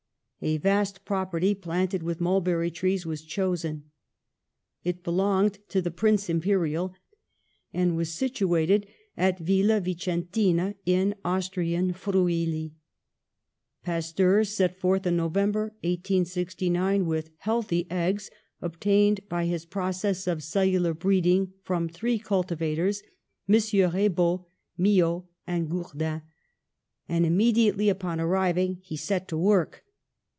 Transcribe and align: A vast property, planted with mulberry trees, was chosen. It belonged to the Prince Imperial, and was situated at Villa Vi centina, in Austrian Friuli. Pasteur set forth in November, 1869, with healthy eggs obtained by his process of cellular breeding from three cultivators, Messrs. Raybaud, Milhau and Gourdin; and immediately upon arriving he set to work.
A 0.43 0.57
vast 0.57 1.05
property, 1.05 1.53
planted 1.53 2.01
with 2.01 2.19
mulberry 2.19 2.71
trees, 2.71 3.05
was 3.05 3.21
chosen. 3.21 3.91
It 4.83 5.03
belonged 5.03 5.59
to 5.69 5.83
the 5.83 5.91
Prince 5.91 6.31
Imperial, 6.31 6.95
and 7.71 7.95
was 7.95 8.11
situated 8.11 8.87
at 9.15 9.37
Villa 9.37 9.79
Vi 9.79 9.93
centina, 9.93 10.73
in 10.83 11.13
Austrian 11.23 11.93
Friuli. 11.93 12.73
Pasteur 13.83 14.43
set 14.43 14.75
forth 14.79 15.05
in 15.05 15.15
November, 15.15 15.75
1869, 15.83 17.05
with 17.05 17.29
healthy 17.37 17.85
eggs 17.91 18.31
obtained 18.63 19.19
by 19.29 19.45
his 19.45 19.65
process 19.65 20.25
of 20.25 20.41
cellular 20.41 20.95
breeding 20.95 21.53
from 21.61 21.87
three 21.87 22.17
cultivators, 22.17 23.03
Messrs. 23.47 23.93
Raybaud, 23.93 24.47
Milhau 24.75 25.27
and 25.45 25.69
Gourdin; 25.69 26.23
and 27.07 27.27
immediately 27.27 27.89
upon 27.89 28.19
arriving 28.19 28.79
he 28.81 28.95
set 28.97 29.27
to 29.27 29.37
work. 29.37 29.83